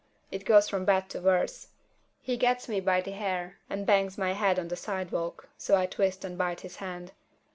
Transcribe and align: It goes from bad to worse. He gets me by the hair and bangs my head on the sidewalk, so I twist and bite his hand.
It 0.31 0.45
goes 0.45 0.67
from 0.67 0.83
bad 0.83 1.09
to 1.09 1.19
worse. 1.19 1.67
He 2.23 2.35
gets 2.35 2.67
me 2.67 2.79
by 2.79 3.01
the 3.01 3.11
hair 3.11 3.59
and 3.69 3.85
bangs 3.85 4.17
my 4.17 4.33
head 4.33 4.57
on 4.57 4.67
the 4.69 4.75
sidewalk, 4.75 5.47
so 5.59 5.75
I 5.75 5.85
twist 5.85 6.25
and 6.25 6.39
bite 6.39 6.61
his 6.61 6.77
hand. 6.77 7.11